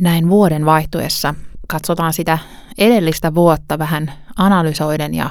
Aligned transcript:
näin 0.00 0.28
vuoden 0.28 0.64
vaihtuessa 0.64 1.34
katsotaan 1.68 2.12
sitä 2.12 2.38
edellistä 2.78 3.34
vuotta 3.34 3.78
vähän 3.78 4.12
analysoiden 4.36 5.14
ja, 5.14 5.30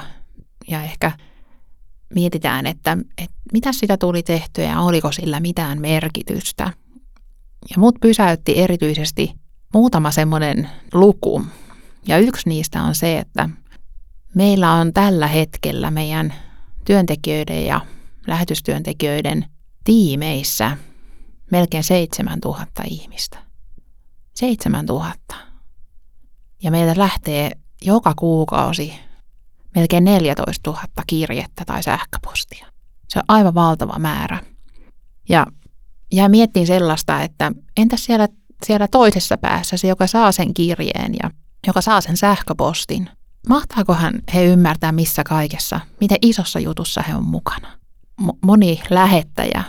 ja 0.68 0.82
ehkä 0.82 1.12
mietitään, 2.14 2.66
että, 2.66 2.98
että 3.18 3.36
mitä 3.52 3.72
sitä 3.72 3.96
tuli 3.96 4.22
tehtyä 4.22 4.64
ja 4.64 4.80
oliko 4.80 5.12
sillä 5.12 5.40
mitään 5.40 5.80
merkitystä. 5.80 6.72
Ja 7.70 7.78
mut 7.78 7.94
pysäytti 8.00 8.58
erityisesti 8.58 9.34
muutama 9.74 10.10
semmoinen 10.10 10.70
luku. 10.92 11.42
Ja 12.08 12.18
yksi 12.18 12.48
niistä 12.48 12.82
on 12.82 12.94
se, 12.94 13.18
että 13.18 13.48
meillä 14.34 14.72
on 14.72 14.92
tällä 14.92 15.26
hetkellä 15.26 15.90
meidän 15.90 16.34
työntekijöiden 16.84 17.66
ja 17.66 17.80
lähetystyöntekijöiden 18.26 19.44
tiimeissä 19.84 20.76
melkein 21.50 21.84
7000 21.84 22.82
ihmistä. 22.90 23.45
7000. 24.36 25.34
Ja 26.62 26.70
meiltä 26.70 27.00
lähtee 27.00 27.50
joka 27.82 28.14
kuukausi 28.16 28.94
melkein 29.74 30.04
14 30.04 30.70
000 30.70 30.82
kirjettä 31.06 31.64
tai 31.64 31.82
sähköpostia. 31.82 32.66
Se 33.08 33.18
on 33.18 33.24
aivan 33.28 33.54
valtava 33.54 33.98
määrä. 33.98 34.38
Ja, 35.28 35.46
ja 36.12 36.28
miettiin 36.28 36.66
sellaista, 36.66 37.22
että 37.22 37.52
entäs 37.76 38.04
siellä, 38.04 38.28
siellä 38.66 38.88
toisessa 38.88 39.38
päässä 39.38 39.76
se, 39.76 39.88
joka 39.88 40.06
saa 40.06 40.32
sen 40.32 40.54
kirjeen 40.54 41.14
ja 41.22 41.30
joka 41.66 41.80
saa 41.80 42.00
sen 42.00 42.16
sähköpostin, 42.16 43.10
mahtaakohan 43.48 44.14
he 44.34 44.44
ymmärtää 44.44 44.92
missä 44.92 45.24
kaikessa, 45.24 45.80
miten 46.00 46.18
isossa 46.22 46.60
jutussa 46.60 47.02
he 47.02 47.14
on 47.14 47.24
mukana. 47.24 47.68
Moni 48.42 48.80
lähettäjä, 48.90 49.64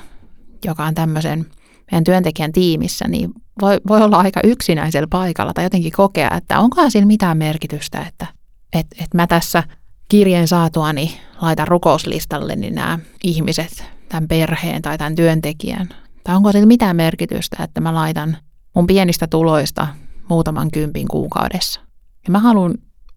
joka 0.65 0.85
on 0.85 0.95
tämmöisen 0.95 1.45
meidän 1.91 2.03
työntekijän 2.03 2.51
tiimissä, 2.51 3.07
niin 3.07 3.31
voi, 3.61 3.77
voi 3.87 4.01
olla 4.01 4.17
aika 4.17 4.39
yksinäisellä 4.43 5.07
paikalla 5.09 5.53
tai 5.53 5.65
jotenkin 5.65 5.91
kokea, 5.91 6.31
että 6.37 6.59
onkohan 6.59 6.91
sillä 6.91 7.05
mitään 7.05 7.37
merkitystä, 7.37 8.01
että 8.01 8.27
et, 8.73 8.87
et 8.99 9.13
mä 9.13 9.27
tässä 9.27 9.63
kirjeen 10.09 10.47
saatuani 10.47 11.21
laitan 11.41 11.67
rukouslistalle 11.67 12.55
niin 12.55 12.75
nämä 12.75 12.99
ihmiset, 13.23 13.85
tämän 14.09 14.27
perheen 14.27 14.81
tai 14.81 14.97
tämän 14.97 15.15
työntekijän. 15.15 15.89
Tai 16.23 16.35
onko 16.35 16.51
sillä 16.51 16.65
mitään 16.65 16.95
merkitystä, 16.95 17.63
että 17.63 17.81
mä 17.81 17.93
laitan 17.93 18.37
mun 18.75 18.87
pienistä 18.87 19.27
tuloista 19.27 19.87
muutaman 20.29 20.71
kympin 20.71 21.07
kuukaudessa. 21.07 21.81
Ja 22.25 22.31
mä 22.31 22.39
haluan 22.39 22.73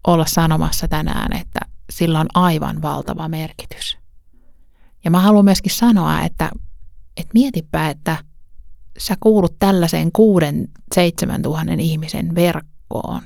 olla 0.07 0.25
sanomassa 0.25 0.87
tänään, 0.87 1.37
että 1.37 1.59
sillä 1.89 2.19
on 2.19 2.27
aivan 2.33 2.81
valtava 2.81 3.27
merkitys. 3.27 3.97
Ja 5.03 5.11
mä 5.11 5.19
haluan 5.19 5.45
myöskin 5.45 5.71
sanoa, 5.71 6.21
että, 6.21 6.51
että 7.17 7.31
mietipä, 7.33 7.89
että 7.89 8.17
sä 8.97 9.15
kuulut 9.19 9.55
tällaiseen 9.59 10.11
kuuden, 10.11 10.67
seitsemän 10.95 11.41
tuhannen 11.41 11.79
ihmisen 11.79 12.35
verkkoon. 12.35 13.21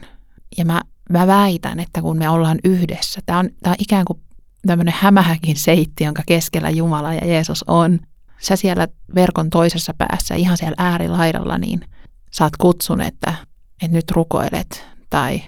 Ja 0.57 0.65
mä, 0.65 0.81
mä 1.09 1.27
väitän, 1.27 1.79
että 1.79 2.01
kun 2.01 2.17
me 2.17 2.29
ollaan 2.29 2.59
yhdessä, 2.63 3.21
tämä 3.25 3.39
on, 3.39 3.49
tää 3.63 3.71
on 3.71 3.75
ikään 3.79 4.05
kuin 4.05 4.19
tämmöinen 4.67 4.93
hämähäkin 4.97 5.55
seitti, 5.55 6.03
jonka 6.03 6.23
keskellä 6.25 6.69
Jumala 6.69 7.13
ja 7.13 7.27
Jeesus 7.27 7.63
on. 7.67 7.99
Sä 8.39 8.55
siellä 8.55 8.87
verkon 9.15 9.49
toisessa 9.49 9.93
päässä, 9.97 10.35
ihan 10.35 10.57
siellä 10.57 10.75
äärilaidalla, 10.77 11.57
niin 11.57 11.81
saat 12.31 12.57
kutsun, 12.57 13.01
että, 13.01 13.33
että 13.81 13.97
nyt 13.97 14.11
rukoilet 14.11 14.87
tai 15.09 15.41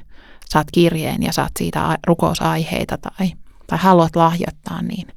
saat 0.49 0.67
kirjeen 0.71 1.23
ja 1.23 1.33
saat 1.33 1.51
siitä 1.59 1.97
rukousaiheita 2.07 2.97
tai, 2.97 3.31
tai 3.67 3.79
haluat 3.81 4.15
lahjoittaa, 4.15 4.81
niin 4.81 5.07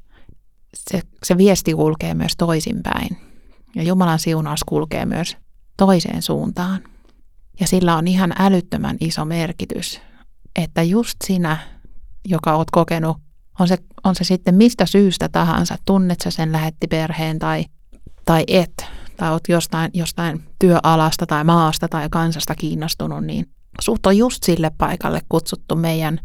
se, 0.75 1.01
se 1.23 1.37
viesti 1.37 1.73
kulkee 1.73 2.13
myös 2.13 2.33
toisinpäin. 2.37 3.30
Ja 3.75 3.83
Jumalan 3.83 4.19
siunaus 4.19 4.63
kulkee 4.63 5.05
myös 5.05 5.37
toiseen 5.77 6.21
suuntaan. 6.21 6.79
Ja 7.59 7.67
sillä 7.67 7.97
on 7.97 8.07
ihan 8.07 8.33
älyttömän 8.39 8.97
iso 8.99 9.25
merkitys, 9.25 10.01
että 10.55 10.83
just 10.83 11.17
sinä, 11.23 11.57
joka 12.25 12.55
oot 12.55 12.71
kokenut, 12.71 13.17
on 13.59 13.67
se, 13.67 13.77
on 14.03 14.15
se 14.15 14.23
sitten 14.23 14.55
mistä 14.55 14.85
syystä 14.85 15.29
tahansa, 15.29 15.75
tunnet 15.85 16.21
sä 16.21 16.31
sen 16.31 16.51
lähettiperheen 16.51 17.39
tai, 17.39 17.65
tai 18.25 18.43
et, 18.47 18.85
tai 19.17 19.31
oot 19.31 19.43
jostain, 19.49 19.91
jostain 19.93 20.43
työalasta 20.59 21.25
tai 21.25 21.43
maasta 21.43 21.87
tai 21.87 22.09
kansasta 22.09 22.55
kiinnostunut, 22.55 23.23
niin 23.23 23.45
sut 23.81 24.05
on 24.05 24.17
just 24.17 24.43
sille 24.43 24.71
paikalle 24.77 25.21
kutsuttu 25.29 25.75
meidän 25.75 26.19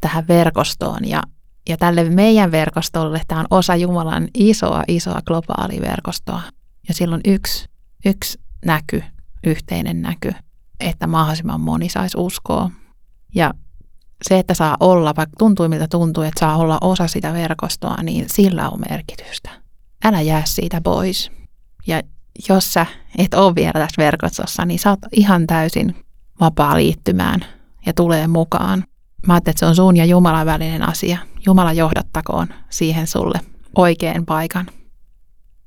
tähän 0.00 0.28
verkostoon 0.28 1.08
ja, 1.08 1.22
ja 1.68 1.76
tälle 1.76 2.04
meidän 2.04 2.50
verkostolle 2.50 3.20
tämä 3.28 3.40
on 3.40 3.46
osa 3.50 3.76
Jumalan 3.76 4.28
isoa, 4.34 4.82
isoa 4.88 5.20
globaalia 5.26 5.80
verkostoa. 5.80 6.42
Ja 6.88 6.94
silloin 6.94 7.20
yksi, 7.24 7.68
yksi 8.04 8.40
näky, 8.64 9.02
yhteinen 9.46 10.02
näky, 10.02 10.32
että 10.80 11.06
mahdollisimman 11.06 11.60
moni 11.60 11.88
saisi 11.88 12.18
uskoa. 12.18 12.70
Ja 13.34 13.54
se, 14.28 14.38
että 14.38 14.54
saa 14.54 14.76
olla, 14.80 15.16
vaikka 15.16 15.36
tuntuu 15.38 15.68
miltä 15.68 15.88
tuntuu, 15.88 16.22
että 16.22 16.40
saa 16.40 16.56
olla 16.56 16.78
osa 16.80 17.08
sitä 17.08 17.32
verkostoa, 17.32 18.02
niin 18.02 18.24
sillä 18.28 18.70
on 18.70 18.80
merkitystä. 18.90 19.50
Älä 20.04 20.20
jää 20.20 20.42
siitä 20.44 20.80
pois. 20.80 21.30
Ja 21.86 22.02
jos 22.48 22.72
sä 22.72 22.86
et 23.18 23.34
ole 23.34 23.54
vielä 23.54 23.72
tässä 23.72 24.02
verkostossa, 24.02 24.64
niin 24.64 24.78
sä 24.78 24.90
oot 24.90 24.98
ihan 25.12 25.46
täysin 25.46 26.04
vapaa 26.40 26.76
liittymään 26.76 27.44
ja 27.86 27.92
tulee 27.92 28.26
mukaan. 28.26 28.84
Mä 29.26 29.34
ajattelin, 29.34 29.52
että 29.52 29.60
se 29.60 29.66
on 29.66 29.76
sun 29.76 29.96
ja 29.96 30.04
Jumalan 30.04 30.46
välinen 30.46 30.88
asia. 30.88 31.18
Jumala 31.46 31.72
johdattakoon 31.72 32.48
siihen 32.70 33.06
sulle 33.06 33.40
oikean 33.76 34.26
paikan. 34.26 34.66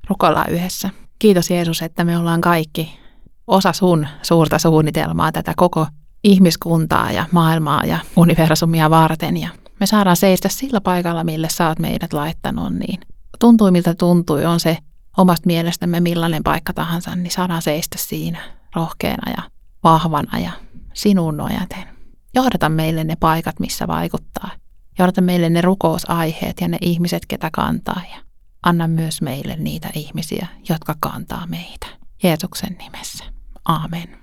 Rukoillaan 0.08 0.50
yhdessä. 0.50 0.90
Kiitos 1.20 1.50
Jeesus, 1.50 1.82
että 1.82 2.04
me 2.04 2.18
ollaan 2.18 2.40
kaikki 2.40 2.98
osa 3.46 3.72
sun 3.72 4.06
suurta 4.22 4.58
suunnitelmaa, 4.58 5.32
tätä 5.32 5.52
koko 5.56 5.86
ihmiskuntaa 6.24 7.12
ja 7.12 7.24
maailmaa 7.32 7.86
ja 7.86 7.98
universumia 8.16 8.90
varten. 8.90 9.36
Ja 9.36 9.48
me 9.80 9.86
saadaan 9.86 10.16
seistä 10.16 10.48
sillä 10.48 10.80
paikalla, 10.80 11.24
mille 11.24 11.48
sä 11.48 11.68
oot 11.68 11.78
meidät 11.78 12.12
laittanut, 12.12 12.72
niin 12.74 13.00
tuntui 13.38 13.70
miltä 13.70 13.94
tuntui, 13.94 14.44
on 14.44 14.60
se 14.60 14.78
omasta 15.16 15.46
mielestämme 15.46 16.00
millainen 16.00 16.42
paikka 16.42 16.72
tahansa, 16.72 17.16
niin 17.16 17.30
saadaan 17.30 17.62
seistä 17.62 17.98
siinä 17.98 18.38
rohkeana 18.76 19.32
ja 19.36 19.42
vahvana 19.84 20.38
ja 20.38 20.52
sinun 20.94 21.36
nojaten. 21.36 21.84
Johdata 22.34 22.68
meille 22.68 23.04
ne 23.04 23.16
paikat, 23.20 23.60
missä 23.60 23.86
vaikuttaa. 23.86 24.50
Johdata 24.98 25.20
meille 25.20 25.50
ne 25.50 25.60
rukousaiheet 25.60 26.60
ja 26.60 26.68
ne 26.68 26.78
ihmiset, 26.80 27.26
ketä 27.26 27.50
kantaa. 27.52 28.02
Ja 28.14 28.22
anna 28.62 28.88
myös 28.88 29.22
meille 29.22 29.56
niitä 29.56 29.90
ihmisiä, 29.94 30.46
jotka 30.68 30.94
kantaa 31.00 31.46
meitä. 31.46 31.86
Jeesuksen 32.22 32.76
nimessä. 32.78 33.24
Amen. 33.64 34.19